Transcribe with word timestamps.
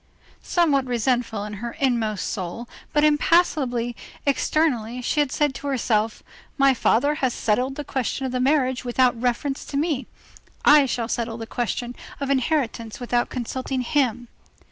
Somewhat 0.41 0.85
resentful 0.87 1.43
in 1.43 1.53
her 1.61 1.73
inmost 1.79 2.25
soul, 2.25 2.67
but 2.91 3.03
impassible 3.03 3.93
externally, 4.25 4.99
she 5.03 5.19
had 5.19 5.31
said 5.31 5.53
to 5.53 5.67
herself: 5.67 6.23
"My 6.57 6.73
father 6.73 7.13
has 7.21 7.35
settled 7.35 7.75
the 7.75 7.83
question 7.83 8.25
of 8.25 8.31
the 8.31 8.39
marriage 8.39 8.83
without 8.83 9.21
reference 9.21 9.63
to 9.65 9.77
me; 9.77 10.07
I 10.65 10.87
shall 10.87 11.07
settle 11.07 11.37
the 11.37 11.45
question 11.45 11.95
of 12.19 12.29
the 12.29 12.31
inheritance 12.31 12.99
without 12.99 13.29
consulting 13.29 13.81
him." 13.81 14.27